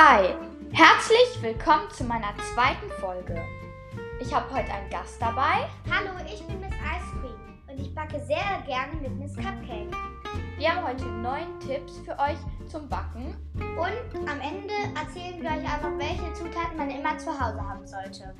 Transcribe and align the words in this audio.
Hi, 0.00 0.32
herzlich 0.70 1.42
willkommen 1.42 1.90
zu 1.90 2.04
meiner 2.04 2.32
zweiten 2.54 2.88
Folge. 3.00 3.44
Ich 4.20 4.32
habe 4.32 4.48
heute 4.54 4.72
einen 4.72 4.88
Gast 4.90 5.20
dabei. 5.20 5.68
Hallo, 5.90 6.10
ich 6.24 6.40
bin 6.46 6.60
Miss 6.60 6.70
Ice 6.70 7.20
Cream 7.20 7.34
und 7.68 7.80
ich 7.80 7.92
backe 7.96 8.20
sehr 8.20 8.62
gerne 8.64 8.94
mit 9.02 9.18
Miss 9.18 9.34
Cupcake. 9.34 9.90
Wir 10.56 10.72
haben 10.72 10.86
heute 10.86 11.04
neun 11.04 11.58
Tipps 11.58 11.98
für 12.04 12.16
euch 12.16 12.38
zum 12.68 12.88
Backen. 12.88 13.34
Und 13.56 14.28
am 14.28 14.40
Ende 14.40 14.72
erzählen 14.94 15.42
wir 15.42 15.50
euch 15.50 15.66
auch 15.66 15.90
noch, 15.90 15.98
welche 15.98 16.32
Zutaten 16.32 16.76
man 16.76 16.90
immer 16.90 17.18
zu 17.18 17.30
Hause 17.32 17.60
haben 17.60 17.84
sollte. 17.84 18.36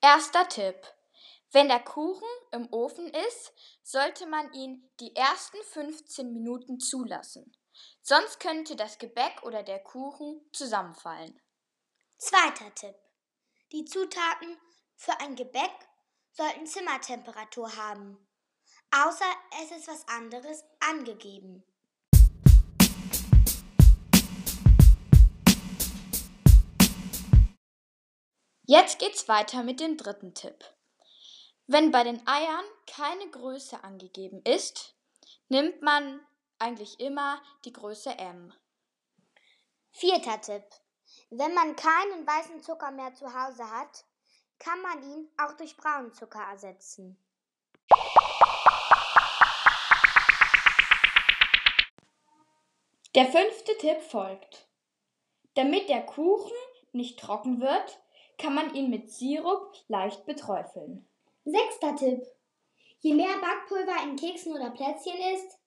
Erster 0.00 0.48
Tipp. 0.48 0.76
Wenn 1.52 1.68
der 1.68 1.80
Kuchen 1.80 2.28
im 2.52 2.72
Ofen 2.72 3.08
ist, 3.08 3.52
sollte 3.82 4.26
man 4.26 4.52
ihn 4.52 4.90
die 5.00 5.14
ersten 5.16 5.56
15 5.72 6.32
Minuten 6.32 6.80
zulassen. 6.80 7.56
Sonst 8.02 8.40
könnte 8.40 8.76
das 8.76 8.98
Gebäck 8.98 9.42
oder 9.42 9.62
der 9.62 9.78
Kuchen 9.78 10.40
zusammenfallen. 10.52 11.40
Zweiter 12.18 12.74
Tipp. 12.74 12.96
Die 13.72 13.84
Zutaten 13.84 14.56
für 14.96 15.18
ein 15.20 15.34
Gebäck 15.34 15.72
sollten 16.32 16.66
Zimmertemperatur 16.66 17.74
haben. 17.76 18.26
Außer 18.90 19.24
es 19.62 19.70
ist 19.70 19.88
was 19.88 20.06
anderes 20.08 20.64
angegeben. 20.80 21.64
Jetzt 28.68 28.98
geht's 28.98 29.28
weiter 29.28 29.62
mit 29.62 29.78
dem 29.78 29.96
dritten 29.96 30.34
Tipp. 30.34 30.64
Wenn 31.68 31.92
bei 31.92 32.02
den 32.02 32.26
Eiern 32.26 32.64
keine 32.88 33.30
Größe 33.30 33.84
angegeben 33.84 34.42
ist, 34.42 34.96
nimmt 35.48 35.82
man 35.82 36.20
eigentlich 36.58 36.98
immer 36.98 37.40
die 37.64 37.72
Größe 37.72 38.10
M. 38.18 38.52
Vierter 39.92 40.40
Tipp. 40.40 40.64
Wenn 41.30 41.54
man 41.54 41.76
keinen 41.76 42.26
weißen 42.26 42.60
Zucker 42.60 42.90
mehr 42.90 43.14
zu 43.14 43.32
Hause 43.32 43.70
hat, 43.70 44.04
kann 44.58 44.82
man 44.82 45.00
ihn 45.00 45.30
auch 45.38 45.52
durch 45.52 45.76
braunen 45.76 46.12
Zucker 46.12 46.42
ersetzen. 46.50 47.24
Der 53.14 53.26
fünfte 53.26 53.78
Tipp 53.78 54.02
folgt. 54.02 54.68
Damit 55.54 55.88
der 55.88 56.04
Kuchen 56.04 56.50
nicht 56.90 57.20
trocken 57.20 57.60
wird, 57.60 58.00
kann 58.38 58.54
man 58.54 58.74
ihn 58.74 58.90
mit 58.90 59.10
Sirup 59.10 59.74
leicht 59.88 60.26
beträufeln. 60.26 61.08
Sechster 61.44 61.96
Tipp. 61.96 62.22
Je 62.98 63.14
mehr 63.14 63.38
Backpulver 63.40 64.02
in 64.02 64.16
Keksen 64.16 64.52
oder 64.52 64.70
Plätzchen 64.70 65.16
ist, 65.34 65.58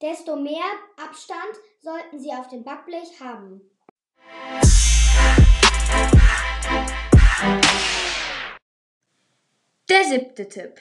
desto 0.00 0.36
mehr 0.36 0.64
Abstand 0.96 1.56
sollten 1.80 2.18
sie 2.18 2.32
auf 2.32 2.48
dem 2.48 2.64
Backblech 2.64 3.20
haben. 3.20 3.60
Der 9.88 10.04
siebte 10.04 10.48
Tipp. 10.48 10.80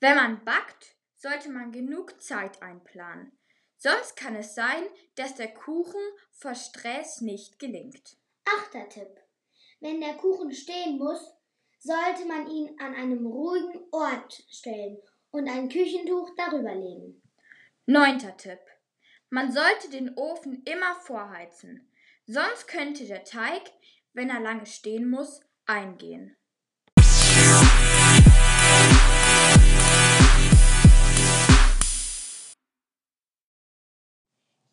Wenn 0.00 0.16
man 0.16 0.44
backt, 0.44 0.96
sollte 1.16 1.50
man 1.50 1.72
genug 1.72 2.20
Zeit 2.22 2.62
einplanen. 2.62 3.32
Sonst 3.76 4.16
kann 4.16 4.36
es 4.36 4.54
sein, 4.54 4.84
dass 5.14 5.34
der 5.34 5.52
Kuchen 5.52 6.00
vor 6.32 6.54
Stress 6.54 7.20
nicht 7.20 7.58
gelingt. 7.58 8.16
Achter 8.44 8.88
Tipp. 8.88 9.23
Wenn 9.80 10.00
der 10.00 10.14
Kuchen 10.14 10.52
stehen 10.52 10.98
muss, 10.98 11.34
sollte 11.78 12.26
man 12.26 12.50
ihn 12.50 12.78
an 12.80 12.94
einem 12.94 13.26
ruhigen 13.26 13.80
Ort 13.90 14.42
stellen 14.48 14.98
und 15.30 15.48
ein 15.48 15.68
Küchentuch 15.68 16.30
darüber 16.36 16.74
legen. 16.74 17.20
Neunter 17.86 18.36
Tipp. 18.36 18.60
Man 19.28 19.52
sollte 19.52 19.90
den 19.90 20.16
Ofen 20.16 20.62
immer 20.64 20.94
vorheizen. 21.00 21.90
Sonst 22.26 22.68
könnte 22.68 23.04
der 23.06 23.24
Teig, 23.24 23.62
wenn 24.12 24.30
er 24.30 24.40
lange 24.40 24.64
stehen 24.64 25.10
muss, 25.10 25.40
eingehen. 25.66 26.36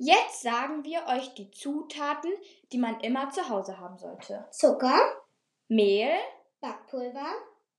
Jetzt 0.03 0.41
sagen 0.41 0.83
wir 0.83 1.05
euch 1.05 1.35
die 1.35 1.51
Zutaten, 1.51 2.31
die 2.71 2.79
man 2.79 2.99
immer 3.01 3.29
zu 3.29 3.47
Hause 3.47 3.77
haben 3.77 3.99
sollte. 3.99 4.47
Zucker, 4.49 4.99
Mehl, 5.67 6.09
Backpulver 6.59 7.27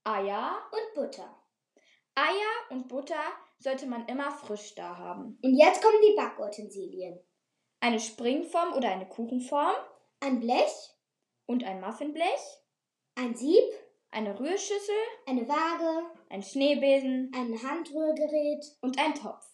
Eier. 0.05 0.57
und 0.71 0.95
Butter. 0.95 1.37
Eier 2.15 2.69
und 2.69 2.87
Butter 2.87 3.21
sollte 3.59 3.87
man 3.87 4.07
immer 4.07 4.31
frisch 4.31 4.73
da 4.73 4.97
haben. 4.97 5.37
Und 5.43 5.53
jetzt 5.57 5.83
kommen 5.83 6.01
die 6.01 6.15
Backutensilien. 6.15 7.19
Eine 7.81 7.99
Springform 7.99 8.71
oder 8.71 8.89
eine 8.89 9.09
Kuchenform 9.09 9.75
Ein 10.21 10.39
Blech, 10.39 10.93
und 11.45 11.65
ein 11.65 11.81
Muffinblech, 11.81 12.61
ein 13.15 13.35
Sieb, 13.35 13.65
eine 14.11 14.39
Rührschüssel, 14.39 14.95
eine 15.25 15.45
Waage, 15.49 16.07
ein 16.29 16.41
Schneebesen 16.41 17.33
ein 17.35 17.61
Handrührgerät, 17.61 18.63
und 18.79 18.97
ein 18.97 19.13
Topf. 19.13 19.45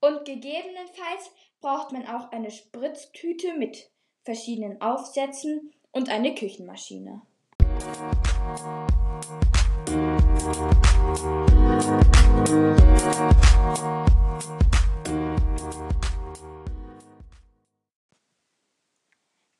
Und 0.00 0.24
gegebenenfalls 0.24 1.30
braucht 1.60 1.92
man 1.92 2.06
auch 2.06 2.30
eine 2.30 2.50
Spritztüte 2.50 3.54
mit 3.54 3.90
verschiedenen 4.24 4.80
Aufsätzen 4.80 5.72
und 5.90 6.10
eine 6.10 6.34
Küchenmaschine. 6.34 7.22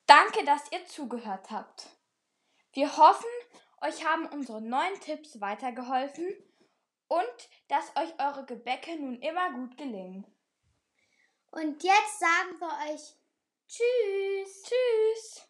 Danke, 0.06 0.44
dass 0.44 0.70
ihr 0.70 0.84
zugehört 0.86 1.50
habt. 1.50 1.86
Wir 2.72 2.96
hoffen, 2.96 3.24
euch 3.80 4.04
haben 4.04 4.26
unsere 4.26 4.60
neuen 4.60 5.00
Tipps 5.00 5.40
weitergeholfen 5.40 6.26
und 7.08 7.48
dass 7.68 7.94
euch 7.96 8.12
eure 8.18 8.44
Gebäcke 8.44 8.96
nun 8.96 9.20
immer 9.20 9.52
gut 9.52 9.76
gelingen. 9.76 10.26
Und 11.50 11.82
jetzt 11.82 12.18
sagen 12.18 12.58
wir 12.58 12.92
euch 12.92 13.14
Tschüss. 13.68 14.62
Tschüss! 14.62 15.45